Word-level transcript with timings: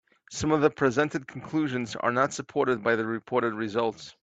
Some 0.31 0.51
of 0.51 0.61
the 0.61 0.71
presented 0.71 1.27
conclusions 1.27 1.95
are 1.95 2.11
not 2.11 2.33
supported 2.33 2.81
by 2.83 2.95
the 2.95 3.05
reported 3.05 3.53
results. 3.53 4.15